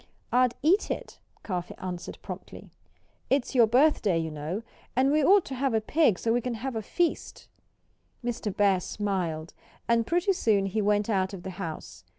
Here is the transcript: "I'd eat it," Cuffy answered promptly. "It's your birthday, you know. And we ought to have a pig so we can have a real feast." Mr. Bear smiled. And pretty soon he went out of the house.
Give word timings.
"I'd 0.31 0.55
eat 0.63 0.89
it," 0.89 1.19
Cuffy 1.43 1.75
answered 1.77 2.17
promptly. 2.23 2.71
"It's 3.29 3.53
your 3.53 3.67
birthday, 3.67 4.17
you 4.17 4.31
know. 4.31 4.63
And 4.95 5.11
we 5.11 5.23
ought 5.23 5.45
to 5.45 5.53
have 5.53 5.75
a 5.75 5.79
pig 5.79 6.17
so 6.17 6.33
we 6.33 6.41
can 6.41 6.55
have 6.55 6.73
a 6.73 6.79
real 6.79 6.81
feast." 6.81 7.47
Mr. 8.25 8.51
Bear 8.57 8.79
smiled. 8.79 9.53
And 9.87 10.07
pretty 10.07 10.33
soon 10.33 10.65
he 10.65 10.81
went 10.81 11.07
out 11.07 11.35
of 11.35 11.43
the 11.43 11.51
house. 11.61 12.03